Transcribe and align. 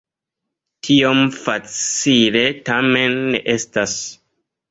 Tiom 0.87 1.19
facile 1.41 2.43
tamen 2.71 3.15
ne 3.35 3.43
estas. 3.57 3.97